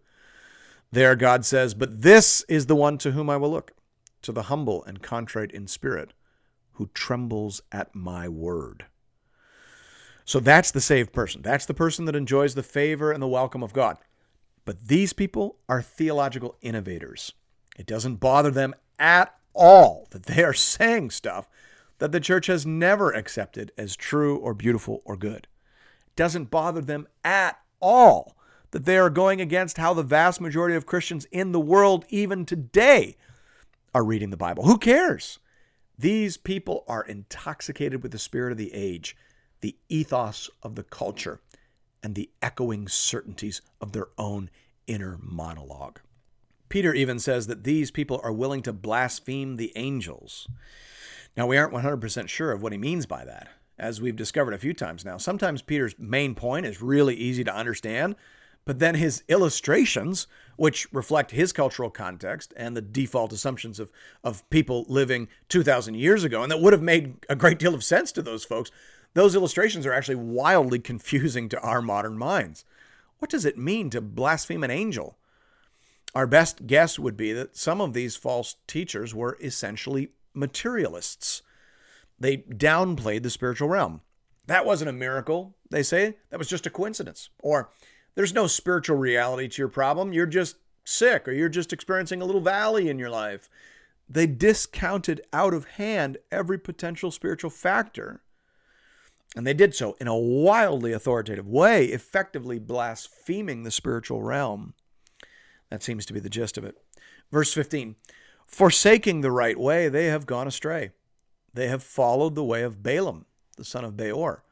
There, 0.92 1.16
God 1.16 1.46
says, 1.46 1.76
But 1.76 2.02
this 2.02 2.44
is 2.50 2.66
the 2.66 2.76
one 2.76 2.98
to 3.00 3.12
whom 3.12 3.30
I 3.30 3.38
will 3.38 3.52
look 3.52 3.74
to 4.22 4.32
the 4.32 4.44
humble 4.44 4.84
and 4.84 5.02
contrite 5.02 5.52
in 5.52 5.68
spirit, 5.68 6.14
who 6.74 6.90
trembles 6.94 7.62
at 7.72 7.94
my 7.96 8.28
word. 8.28 8.86
So 10.26 10.40
that's 10.40 10.72
the 10.72 10.82
saved 10.82 11.12
person. 11.12 11.42
That's 11.42 11.66
the 11.66 11.74
person 11.74 12.06
that 12.06 12.16
enjoys 12.16 12.56
the 12.56 12.64
favor 12.64 13.12
and 13.12 13.22
the 13.22 13.28
welcome 13.28 13.64
of 13.64 13.74
God. 13.74 13.98
But 14.64 14.88
these 14.88 15.14
people 15.14 15.58
are 15.68 15.82
theological 15.82 16.56
innovators. 16.62 17.34
It 17.78 17.88
doesn't 17.88 18.18
bother 18.18 18.52
them 18.52 18.76
at 19.00 19.34
all 19.54 20.08
that 20.12 20.28
they 20.28 20.44
are 20.44 20.54
saying 20.54 21.10
stuff 21.10 21.50
that 21.98 22.12
the 22.12 22.20
church 22.20 22.48
has 22.48 22.66
never 22.66 23.12
accepted 23.12 23.72
as 23.78 23.96
true 23.96 24.38
or 24.38 24.54
beautiful 24.54 25.02
or 25.06 25.18
good. 25.18 25.48
It 26.08 26.16
doesn't 26.16 26.52
bother 26.52 26.82
them 26.82 27.08
at 27.24 27.60
all 27.80 28.36
that 28.72 28.86
they 28.86 28.98
are 28.98 29.10
going 29.10 29.42
against 29.42 29.78
how 29.78 29.94
the 29.94 30.04
vast 30.04 30.40
majority 30.40 30.76
of 30.76 30.86
Christians 30.86 31.26
in 31.32 31.52
the 31.52 31.60
world, 31.60 32.06
even 32.10 32.46
today, 32.46 33.18
are 33.94 34.04
reading 34.04 34.30
the 34.30 34.38
Bible. 34.38 34.66
Who 34.66 34.78
cares? 34.78 35.40
These 35.98 36.38
people 36.38 36.84
are 36.88 37.04
intoxicated 37.04 38.02
with 38.04 38.12
the 38.12 38.20
spirit 38.20 38.52
of 38.52 38.58
the 38.58 38.74
age, 38.74 39.18
the 39.62 39.76
ethos 39.90 40.50
of 40.64 40.76
the 40.76 40.84
culture, 40.84 41.42
and 42.02 42.16
the 42.16 42.30
echoing 42.42 42.88
certainties 42.88 43.62
of 43.82 43.92
their 43.92 44.08
own 44.18 44.50
inner 44.88 45.20
monologue. 45.22 46.00
Peter 46.70 46.94
even 46.94 47.20
says 47.20 47.48
that 47.48 47.64
these 47.64 47.92
people 47.92 48.22
are 48.24 48.32
willing 48.32 48.62
to 48.62 48.72
blaspheme 48.72 49.56
the 49.56 49.74
angels. 49.76 50.48
Now, 51.36 51.48
we 51.48 51.58
aren't 51.58 51.74
100% 51.74 52.30
sure 52.30 52.52
of 52.52 52.62
what 52.62 52.72
he 52.72 52.78
means 52.78 53.06
by 53.06 53.26
that, 53.26 53.50
as 53.78 54.00
we've 54.00 54.16
discovered 54.16 54.54
a 54.54 54.60
few 54.60 54.74
times 54.74 55.04
now. 55.04 55.18
Sometimes 55.18 55.62
Peter's 55.62 55.96
main 55.98 56.36
point 56.36 56.66
is 56.66 56.82
really 56.82 57.16
easy 57.16 57.44
to 57.44 57.56
understand, 57.56 58.16
but 58.70 58.78
then 58.78 58.94
his 58.94 59.24
illustrations, 59.28 60.28
which 60.56 60.88
reflect 60.94 61.32
his 61.32 61.52
cultural 61.52 61.90
context 61.90 62.54
and 62.56 62.78
the 62.78 62.84
default 62.84 63.34
assumptions 63.34 63.80
of, 63.80 63.92
of 64.24 64.48
people 64.52 64.86
living 64.88 65.28
2,000 65.48 65.96
years 65.96 66.24
ago, 66.24 66.44
and 66.44 66.52
that 66.52 66.62
would 66.62 66.74
have 66.74 66.84
made 66.84 67.16
a 67.28 67.36
great 67.36 67.58
deal 67.58 67.74
of 67.74 67.84
sense 67.84 68.12
to 68.12 68.22
those 68.22 68.46
folks, 68.46 68.70
those 69.16 69.34
illustrations 69.34 69.88
are 69.88 69.92
actually 69.92 70.18
wildly 70.18 70.78
confusing 70.92 71.50
to 71.50 71.60
our 71.62 71.82
modern 71.82 72.16
minds. 72.16 72.64
What 73.18 73.32
does 73.32 73.44
it 73.44 73.58
mean 73.58 73.90
to 73.90 74.02
blaspheme 74.02 74.64
an 74.64 74.70
angel? 74.70 75.18
Our 76.14 76.28
best 76.28 76.68
guess 76.68 77.00
would 77.00 77.18
be 77.18 77.34
that 77.34 77.58
some 77.58 77.82
of 77.82 77.94
these 77.94 78.16
false 78.16 78.58
teachers 78.68 79.16
were 79.16 79.36
essentially 79.42 80.10
materialists. 80.36 81.42
They 82.20 82.38
downplayed 82.38 83.24
the 83.24 83.32
spiritual 83.32 83.70
realm. 83.70 84.02
That 84.46 84.64
wasn't 84.64 84.92
a 84.92 84.94
miracle, 84.94 85.56
they 85.72 85.82
say. 85.82 86.18
That 86.30 86.38
was 86.38 86.48
just 86.48 86.68
a 86.68 86.70
coincidence. 86.70 87.32
Or 87.42 87.72
there's 88.16 88.34
no 88.34 88.48
spiritual 88.48 88.98
reality 88.98 89.48
to 89.48 89.62
your 89.62 89.70
problem. 89.70 90.14
You're 90.14 90.26
just 90.26 90.58
sick 90.84 91.28
or 91.28 91.32
you're 91.32 91.50
just 91.50 91.72
experiencing 91.72 92.22
a 92.22 92.26
little 92.26 92.42
valley 92.42 92.90
in 92.90 93.00
your 93.00 93.10
life. 93.10 93.50
They 94.10 94.26
discounted 94.26 95.22
out 95.32 95.54
of 95.54 95.66
hand 95.66 96.18
every 96.32 96.58
potential 96.58 97.12
spiritual 97.12 97.52
factor. 97.52 98.22
And 99.36 99.46
they 99.46 99.54
did 99.54 99.76
so 99.76 99.96
in 100.00 100.08
a 100.08 100.18
wildly 100.18 100.92
authoritative 100.92 101.48
way, 101.48 101.86
effectively 101.86 102.58
blaspheming 102.58 103.64
the 103.64 103.72
spiritual 103.72 104.24
realm. 104.24 104.74
That 105.70 105.84
seems 105.84 106.06
to 106.08 106.14
be 106.14 106.20
the 106.20 106.30
gist 106.30 106.58
of 106.58 106.66
it. 106.66 106.76
Verse 107.32 107.54
15 107.54 107.96
Forsaking 108.48 109.22
the 109.22 109.32
right 109.32 109.60
way, 109.60 109.90
they 109.90 110.08
have 110.08 110.26
gone 110.26 110.48
astray. 110.48 110.90
They 111.54 111.68
have 111.68 111.84
followed 111.84 112.34
the 112.34 112.44
way 112.44 112.64
of 112.64 112.82
Balaam, 112.82 113.26
the 113.58 113.64
son 113.64 113.86
of 113.86 113.96
Beor, 113.96 114.44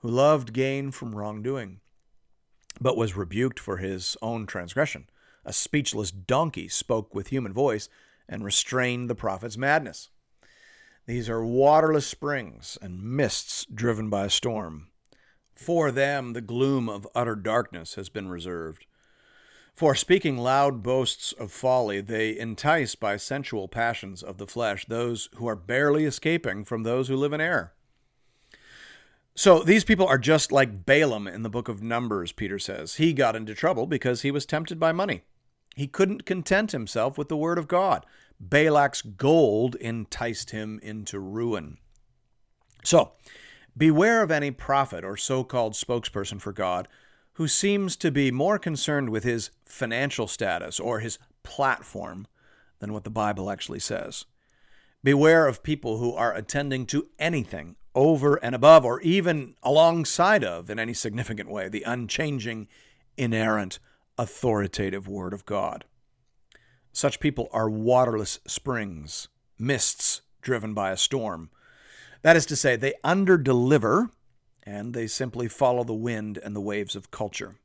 who 0.00 0.08
loved 0.08 0.52
gain 0.52 0.90
from 0.90 1.16
wrongdoing 1.16 1.80
but 2.80 2.96
was 2.96 3.16
rebuked 3.16 3.58
for 3.58 3.78
his 3.78 4.16
own 4.22 4.46
transgression. 4.46 5.08
A 5.44 5.52
speechless 5.52 6.10
donkey 6.10 6.68
spoke 6.68 7.14
with 7.14 7.28
human 7.28 7.52
voice 7.52 7.88
and 8.28 8.44
restrained 8.44 9.08
the 9.08 9.14
prophet's 9.14 9.56
madness. 9.56 10.10
These 11.06 11.30
are 11.30 11.44
waterless 11.44 12.06
springs 12.06 12.76
and 12.82 13.02
mists 13.02 13.64
driven 13.64 14.10
by 14.10 14.26
a 14.26 14.30
storm. 14.30 14.88
For 15.54 15.90
them, 15.90 16.34
the 16.34 16.40
gloom 16.40 16.88
of 16.88 17.08
utter 17.14 17.34
darkness 17.34 17.94
has 17.94 18.08
been 18.08 18.28
reserved. 18.28 18.86
For 19.74 19.94
speaking 19.94 20.36
loud 20.36 20.82
boasts 20.82 21.32
of 21.32 21.50
folly, 21.50 22.00
they 22.00 22.38
entice 22.38 22.94
by 22.94 23.16
sensual 23.16 23.68
passions 23.68 24.22
of 24.22 24.36
the 24.36 24.46
flesh 24.46 24.84
those 24.86 25.28
who 25.36 25.46
are 25.46 25.56
barely 25.56 26.04
escaping 26.04 26.64
from 26.64 26.82
those 26.82 27.08
who 27.08 27.16
live 27.16 27.32
in 27.32 27.40
error. 27.40 27.72
So 29.38 29.62
these 29.62 29.84
people 29.84 30.08
are 30.08 30.18
just 30.18 30.50
like 30.50 30.84
Balaam 30.84 31.28
in 31.28 31.44
the 31.44 31.48
book 31.48 31.68
of 31.68 31.80
Numbers, 31.80 32.32
Peter 32.32 32.58
says. 32.58 32.96
He 32.96 33.12
got 33.12 33.36
into 33.36 33.54
trouble 33.54 33.86
because 33.86 34.22
he 34.22 34.32
was 34.32 34.44
tempted 34.44 34.80
by 34.80 34.90
money. 34.90 35.22
He 35.76 35.86
couldn't 35.86 36.26
content 36.26 36.72
himself 36.72 37.16
with 37.16 37.28
the 37.28 37.36
word 37.36 37.56
of 37.56 37.68
God. 37.68 38.04
Balak's 38.40 39.00
gold 39.00 39.76
enticed 39.76 40.50
him 40.50 40.80
into 40.82 41.20
ruin. 41.20 41.78
So, 42.82 43.12
beware 43.76 44.24
of 44.24 44.32
any 44.32 44.50
prophet 44.50 45.04
or 45.04 45.16
so 45.16 45.44
called 45.44 45.74
spokesperson 45.74 46.40
for 46.40 46.52
God 46.52 46.88
who 47.34 47.46
seems 47.46 47.94
to 47.98 48.10
be 48.10 48.32
more 48.32 48.58
concerned 48.58 49.10
with 49.10 49.22
his 49.22 49.50
financial 49.64 50.26
status 50.26 50.80
or 50.80 50.98
his 50.98 51.20
platform 51.44 52.26
than 52.80 52.92
what 52.92 53.04
the 53.04 53.08
Bible 53.08 53.52
actually 53.52 53.78
says. 53.78 54.24
Beware 55.04 55.46
of 55.46 55.62
people 55.62 55.98
who 55.98 56.12
are 56.12 56.34
attending 56.34 56.86
to 56.86 57.06
anything 57.20 57.76
over 57.98 58.36
and 58.36 58.54
above, 58.54 58.84
or 58.84 59.00
even 59.00 59.56
alongside 59.60 60.44
of, 60.44 60.70
in 60.70 60.78
any 60.78 60.94
significant 60.94 61.50
way, 61.50 61.68
the 61.68 61.82
unchanging, 61.82 62.68
inerrant, 63.16 63.80
authoritative 64.16 65.08
Word 65.08 65.32
of 65.32 65.44
God. 65.44 65.84
Such 66.92 67.18
people 67.18 67.48
are 67.52 67.68
waterless 67.68 68.38
springs, 68.46 69.26
mists 69.58 70.22
driven 70.40 70.74
by 70.74 70.92
a 70.92 70.96
storm. 70.96 71.50
That 72.22 72.36
is 72.36 72.46
to 72.46 72.56
say, 72.56 72.76
they 72.76 72.94
underdeliver 73.04 74.10
and 74.62 74.94
they 74.94 75.08
simply 75.08 75.48
follow 75.48 75.82
the 75.82 75.92
wind 75.92 76.38
and 76.38 76.54
the 76.54 76.60
waves 76.60 76.94
of 76.94 77.10
culture. 77.10 77.56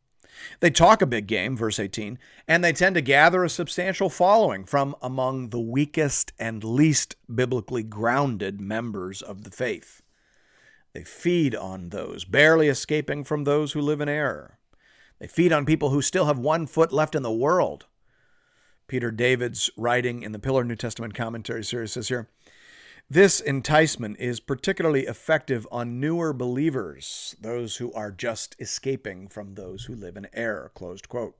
They 0.61 0.71
talk 0.71 1.03
a 1.03 1.05
big 1.05 1.27
game, 1.27 1.55
verse 1.55 1.79
18, 1.79 2.17
and 2.47 2.63
they 2.63 2.73
tend 2.73 2.95
to 2.95 3.01
gather 3.01 3.43
a 3.43 3.49
substantial 3.49 4.09
following 4.09 4.65
from 4.65 4.95
among 4.99 5.49
the 5.49 5.59
weakest 5.59 6.33
and 6.39 6.63
least 6.63 7.17
biblically 7.33 7.83
grounded 7.83 8.59
members 8.59 9.21
of 9.21 9.43
the 9.43 9.51
faith. 9.51 10.02
They 10.93 11.03
feed 11.03 11.55
on 11.55 11.89
those, 11.89 12.23
barely 12.25 12.67
escaping 12.67 13.23
from 13.23 13.43
those 13.43 13.71
who 13.73 13.81
live 13.81 14.01
in 14.01 14.09
error. 14.09 14.59
They 15.19 15.27
feed 15.27 15.51
on 15.51 15.65
people 15.65 15.89
who 15.89 16.01
still 16.01 16.25
have 16.25 16.37
one 16.37 16.67
foot 16.67 16.91
left 16.91 17.15
in 17.15 17.23
the 17.23 17.31
world, 17.31 17.85
Peter 18.87 19.09
Davids, 19.09 19.69
writing 19.77 20.21
in 20.23 20.33
the 20.33 20.39
Pillar 20.39 20.63
New 20.63 20.75
Testament 20.75 21.15
Commentary 21.15 21.63
series, 21.63 21.93
says 21.93 22.09
here 22.09 22.29
this 23.09 23.39
enticement 23.41 24.17
is 24.19 24.39
particularly 24.39 25.05
effective 25.05 25.67
on 25.71 25.99
newer 25.99 26.33
believers, 26.33 27.35
those 27.39 27.75
who 27.75 27.91
are 27.93 28.11
just 28.11 28.55
escaping 28.59 29.27
from 29.27 29.53
those 29.53 29.85
who 29.85 29.95
live 29.95 30.17
in 30.17 30.27
error. 30.33 30.71
Closed 30.73 31.09
quote. 31.09 31.35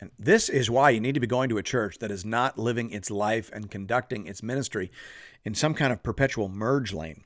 And 0.00 0.10
this 0.18 0.48
is 0.48 0.70
why 0.70 0.90
you 0.90 1.00
need 1.00 1.14
to 1.14 1.20
be 1.20 1.26
going 1.28 1.48
to 1.50 1.58
a 1.58 1.62
church 1.62 1.98
that 1.98 2.10
is 2.10 2.24
not 2.24 2.58
living 2.58 2.90
its 2.90 3.10
life 3.10 3.50
and 3.52 3.70
conducting 3.70 4.26
its 4.26 4.42
ministry 4.42 4.90
in 5.44 5.54
some 5.54 5.74
kind 5.74 5.92
of 5.92 6.02
perpetual 6.02 6.48
merge 6.48 6.92
lane. 6.92 7.22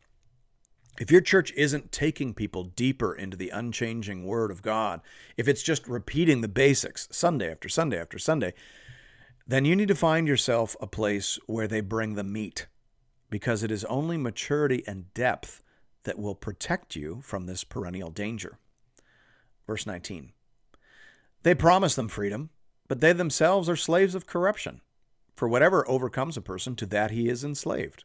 If 0.99 1.11
your 1.11 1.21
church 1.21 1.53
isn't 1.57 1.93
taking 1.93 2.33
people 2.33 2.65
deeper 2.65 3.15
into 3.15 3.37
the 3.37 3.50
unchanging 3.50 4.25
Word 4.25 4.50
of 4.50 4.62
God, 4.62 5.00
if 5.37 5.47
it's 5.47 5.62
just 5.62 5.87
repeating 5.87 6.41
the 6.41 6.49
basics 6.49 7.09
Sunday 7.11 7.50
after 7.50 7.69
Sunday 7.69 8.00
after 8.00 8.19
Sunday, 8.19 8.55
then 9.47 9.65
you 9.65 9.76
need 9.76 9.88
to 9.88 9.95
find 9.95 10.26
yourself 10.26 10.75
a 10.81 10.87
place 10.87 11.38
where 11.47 11.69
they 11.69 11.81
bring 11.81 12.15
the 12.15 12.25
meat 12.25 12.67
because 13.31 13.62
it 13.62 13.71
is 13.71 13.85
only 13.85 14.17
maturity 14.17 14.83
and 14.87 15.12
depth 15.12 15.62
that 16.05 16.19
will 16.19 16.35
protect 16.35 16.97
you 16.97 17.21
from 17.23 17.47
this 17.47 17.65
perennial 17.65 18.11
danger. 18.11 18.59
Verse 19.67 19.87
19 19.87 20.33
They 21.43 21.55
promise 21.55 21.95
them 21.95 22.09
freedom, 22.09 22.50
but 22.88 23.00
they 23.00 23.12
themselves 23.12 23.69
are 23.69 23.76
slaves 23.76 24.15
of 24.15 24.26
corruption. 24.26 24.81
For 25.35 25.47
whatever 25.47 25.87
overcomes 25.88 26.38
a 26.38 26.41
person, 26.41 26.76
to 26.76 26.87
that 26.87 27.11
he 27.11 27.29
is 27.29 27.45
enslaved. 27.45 28.05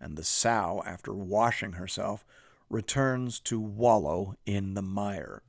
and 0.00 0.16
the 0.16 0.24
sow, 0.24 0.82
after 0.86 1.12
washing 1.12 1.72
herself, 1.72 2.24
returns 2.68 3.40
to 3.40 3.60
wallow 3.60 4.34
in 4.44 4.74
the 4.74 4.82
mire. 4.82 5.42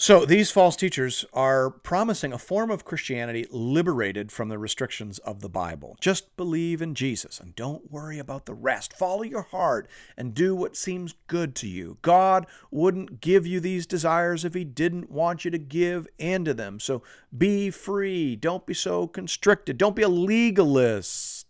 So 0.00 0.24
these 0.24 0.50
false 0.50 0.76
teachers 0.76 1.26
are 1.34 1.68
promising 1.68 2.32
a 2.32 2.38
form 2.38 2.70
of 2.70 2.86
Christianity 2.86 3.46
liberated 3.50 4.32
from 4.32 4.48
the 4.48 4.58
restrictions 4.58 5.18
of 5.18 5.42
the 5.42 5.48
Bible. 5.50 5.98
Just 6.00 6.34
believe 6.38 6.80
in 6.80 6.94
Jesus 6.94 7.38
and 7.38 7.54
don't 7.54 7.92
worry 7.92 8.18
about 8.18 8.46
the 8.46 8.54
rest. 8.54 8.94
Follow 8.94 9.24
your 9.24 9.42
heart 9.42 9.90
and 10.16 10.32
do 10.32 10.56
what 10.56 10.74
seems 10.74 11.14
good 11.26 11.54
to 11.56 11.68
you. 11.68 11.98
God 12.00 12.46
wouldn't 12.70 13.20
give 13.20 13.46
you 13.46 13.60
these 13.60 13.86
desires 13.86 14.42
if 14.42 14.54
He 14.54 14.64
didn't 14.64 15.10
want 15.10 15.44
you 15.44 15.50
to 15.50 15.58
give 15.58 16.08
into 16.18 16.54
them. 16.54 16.80
So 16.80 17.02
be 17.36 17.68
free. 17.70 18.36
Don't 18.36 18.64
be 18.64 18.72
so 18.72 19.06
constricted. 19.06 19.76
Don't 19.76 19.94
be 19.94 20.02
a 20.02 20.08
legalist. 20.08 21.49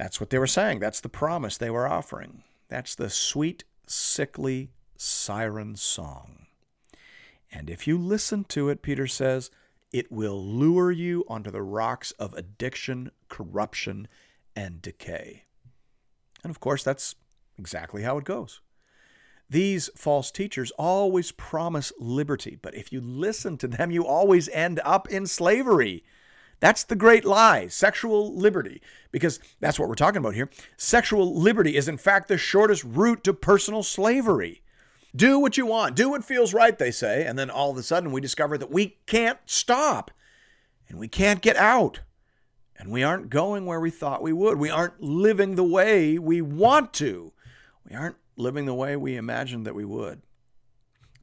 That's 0.00 0.18
what 0.18 0.30
they 0.30 0.38
were 0.38 0.46
saying. 0.46 0.78
That's 0.78 1.00
the 1.00 1.10
promise 1.10 1.58
they 1.58 1.68
were 1.68 1.86
offering. 1.86 2.42
That's 2.70 2.94
the 2.94 3.10
sweet, 3.10 3.64
sickly 3.86 4.70
siren 4.96 5.76
song. 5.76 6.46
And 7.52 7.68
if 7.68 7.86
you 7.86 7.98
listen 7.98 8.44
to 8.44 8.70
it, 8.70 8.80
Peter 8.80 9.06
says, 9.06 9.50
it 9.92 10.10
will 10.10 10.42
lure 10.42 10.90
you 10.90 11.26
onto 11.28 11.50
the 11.50 11.60
rocks 11.60 12.12
of 12.12 12.32
addiction, 12.32 13.10
corruption, 13.28 14.08
and 14.56 14.80
decay. 14.80 15.44
And 16.42 16.50
of 16.50 16.60
course, 16.60 16.82
that's 16.82 17.16
exactly 17.58 18.02
how 18.02 18.16
it 18.16 18.24
goes. 18.24 18.62
These 19.50 19.90
false 19.94 20.30
teachers 20.30 20.72
always 20.78 21.30
promise 21.30 21.92
liberty, 22.00 22.58
but 22.62 22.74
if 22.74 22.90
you 22.90 23.02
listen 23.02 23.58
to 23.58 23.68
them, 23.68 23.90
you 23.90 24.06
always 24.06 24.48
end 24.48 24.80
up 24.82 25.08
in 25.10 25.26
slavery. 25.26 26.04
That's 26.60 26.84
the 26.84 26.96
great 26.96 27.24
lie, 27.24 27.68
sexual 27.68 28.34
liberty, 28.34 28.82
because 29.10 29.40
that's 29.60 29.78
what 29.78 29.88
we're 29.88 29.94
talking 29.94 30.18
about 30.18 30.34
here. 30.34 30.50
Sexual 30.76 31.34
liberty 31.34 31.76
is, 31.76 31.88
in 31.88 31.96
fact, 31.96 32.28
the 32.28 32.36
shortest 32.36 32.84
route 32.84 33.24
to 33.24 33.32
personal 33.32 33.82
slavery. 33.82 34.62
Do 35.16 35.38
what 35.38 35.56
you 35.56 35.66
want. 35.66 35.96
Do 35.96 36.10
what 36.10 36.24
feels 36.24 36.54
right, 36.54 36.78
they 36.78 36.90
say. 36.90 37.24
And 37.24 37.38
then 37.38 37.50
all 37.50 37.70
of 37.70 37.76
a 37.76 37.82
sudden 37.82 38.12
we 38.12 38.20
discover 38.20 38.56
that 38.58 38.70
we 38.70 38.98
can't 39.06 39.38
stop 39.46 40.10
and 40.88 40.98
we 40.98 41.08
can't 41.08 41.40
get 41.40 41.56
out. 41.56 42.00
And 42.76 42.90
we 42.90 43.02
aren't 43.02 43.28
going 43.28 43.66
where 43.66 43.80
we 43.80 43.90
thought 43.90 44.22
we 44.22 44.32
would. 44.32 44.58
We 44.58 44.70
aren't 44.70 45.02
living 45.02 45.56
the 45.56 45.64
way 45.64 46.18
we 46.18 46.40
want 46.40 46.92
to. 46.94 47.32
We 47.88 47.94
aren't 47.94 48.16
living 48.36 48.66
the 48.66 48.74
way 48.74 48.96
we 48.96 49.16
imagined 49.16 49.66
that 49.66 49.74
we 49.74 49.84
would. 49.84 50.22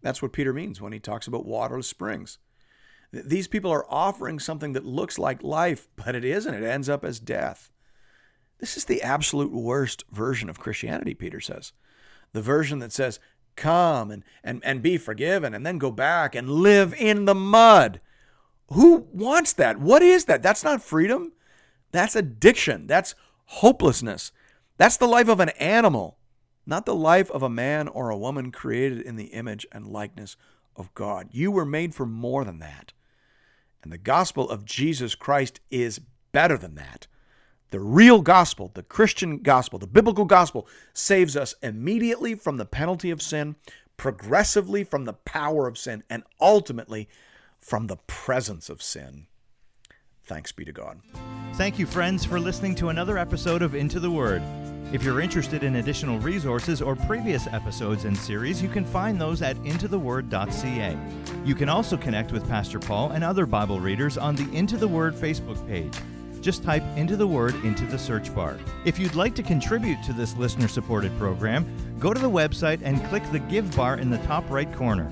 That's 0.02 0.21
what 0.21 0.34
Peter 0.34 0.54
means 0.54 0.82
when 0.82 0.93
he 0.93 1.00
talks 1.00 1.28
about 1.28 1.45
waterless 1.45 1.88
springs. 1.88 2.38
These 3.11 3.47
people 3.47 3.71
are 3.71 3.85
offering 3.89 4.39
something 4.39 4.73
that 4.73 4.85
looks 4.85 5.17
like 5.17 5.41
life, 5.43 5.87
but 5.95 6.15
it 6.15 6.25
isn't. 6.25 6.53
It 6.53 6.63
ends 6.63 6.89
up 6.89 7.05
as 7.05 7.19
death. 7.19 7.71
This 8.59 8.75
is 8.75 8.85
the 8.85 9.01
absolute 9.01 9.51
worst 9.51 10.03
version 10.11 10.49
of 10.49 10.59
Christianity, 10.59 11.13
Peter 11.13 11.39
says. 11.39 11.73
The 12.33 12.41
version 12.41 12.79
that 12.79 12.91
says, 12.91 13.19
come 13.55 14.11
and, 14.11 14.23
and, 14.43 14.61
and 14.63 14.81
be 14.81 14.97
forgiven 14.97 15.53
and 15.53 15.65
then 15.65 15.77
go 15.77 15.91
back 15.91 16.35
and 16.35 16.49
live 16.49 16.93
in 16.93 17.25
the 17.25 17.35
mud. 17.35 18.01
Who 18.73 19.07
wants 19.11 19.53
that? 19.53 19.79
What 19.79 20.01
is 20.01 20.25
that? 20.25 20.43
That's 20.43 20.63
not 20.63 20.81
freedom. 20.81 21.33
That's 21.91 22.15
addiction. 22.15 22.87
That's 22.87 23.15
hopelessness. 23.45 24.31
That's 24.77 24.97
the 24.97 25.07
life 25.07 25.27
of 25.27 25.39
an 25.39 25.49
animal, 25.49 26.17
not 26.65 26.85
the 26.85 26.95
life 26.95 27.31
of 27.31 27.41
a 27.41 27.49
man 27.49 27.87
or 27.87 28.09
a 28.09 28.17
woman 28.17 28.51
created 28.51 29.01
in 29.01 29.15
the 29.15 29.27
image 29.27 29.65
and 29.71 29.87
likeness 29.87 30.35
of 30.75 30.93
God. 30.93 31.29
You 31.31 31.51
were 31.51 31.65
made 31.65 31.95
for 31.95 32.05
more 32.05 32.43
than 32.43 32.59
that. 32.59 32.93
And 33.83 33.91
the 33.91 33.97
gospel 33.97 34.49
of 34.49 34.65
Jesus 34.65 35.15
Christ 35.15 35.59
is 35.69 35.99
better 36.31 36.57
than 36.57 36.75
that. 36.75 37.07
The 37.69 37.79
real 37.79 38.21
gospel, 38.21 38.71
the 38.73 38.83
Christian 38.83 39.39
gospel, 39.39 39.77
the 39.77 39.87
biblical 39.87 40.25
gospel, 40.25 40.67
saves 40.93 41.35
us 41.35 41.53
immediately 41.61 42.35
from 42.35 42.57
the 42.57 42.65
penalty 42.65 43.11
of 43.11 43.21
sin, 43.21 43.55
progressively 43.97 44.83
from 44.83 45.05
the 45.05 45.13
power 45.13 45.67
of 45.67 45.77
sin, 45.77 46.03
and 46.09 46.23
ultimately 46.39 47.09
from 47.59 47.87
the 47.87 47.97
presence 48.07 48.69
of 48.69 48.81
sin. 48.81 49.27
Thanks 50.27 50.51
be 50.51 50.65
to 50.65 50.73
God. 50.73 50.99
Thank 51.53 51.79
you, 51.79 51.85
friends, 51.85 52.23
for 52.25 52.39
listening 52.39 52.75
to 52.75 52.89
another 52.89 53.17
episode 53.17 53.61
of 53.61 53.73
Into 53.73 53.99
the 53.99 54.11
Word. 54.11 54.43
If 54.93 55.03
you're 55.03 55.21
interested 55.21 55.63
in 55.63 55.77
additional 55.77 56.19
resources 56.19 56.81
or 56.81 56.95
previous 56.95 57.47
episodes 57.47 58.05
and 58.05 58.15
series, 58.15 58.61
you 58.61 58.69
can 58.69 58.85
find 58.85 59.19
those 59.19 59.41
at 59.41 59.57
intotheword.ca. 59.63 60.97
You 61.43 61.55
can 61.55 61.69
also 61.69 61.97
connect 61.97 62.31
with 62.31 62.47
Pastor 62.47 62.79
Paul 62.79 63.11
and 63.11 63.23
other 63.23 63.45
Bible 63.45 63.79
readers 63.79 64.17
on 64.17 64.35
the 64.35 64.49
Into 64.55 64.77
the 64.77 64.87
Word 64.87 65.13
Facebook 65.15 65.65
page. 65.67 65.93
Just 66.41 66.63
type 66.63 66.83
into 66.95 67.17
the 67.17 67.27
word 67.27 67.55
into 67.65 67.85
the 67.85 67.97
search 67.97 68.33
bar. 68.33 68.57
If 68.85 68.99
you'd 68.99 69.15
like 69.15 69.35
to 69.35 69.43
contribute 69.43 70.01
to 70.03 70.13
this 70.13 70.35
listener 70.37 70.67
supported 70.67 71.17
program, 71.17 71.65
go 71.99 72.13
to 72.13 72.21
the 72.21 72.29
website 72.29 72.79
and 72.83 73.03
click 73.05 73.23
the 73.31 73.39
Give 73.39 73.75
bar 73.75 73.97
in 73.97 74.09
the 74.09 74.19
top 74.19 74.49
right 74.49 74.71
corner. 74.75 75.11